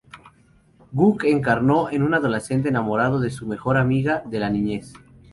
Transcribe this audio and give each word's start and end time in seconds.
Guk 0.99 1.25
encarnó 1.25 1.87
a 1.87 1.91
un 1.91 2.15
adolescente 2.15 2.69
enamorado 2.69 3.19
de 3.19 3.29
su 3.29 3.45
mejor 3.45 3.77
amiga 3.77 4.23
de 4.25 4.39
la 4.39 4.49
niñez. 4.49 4.93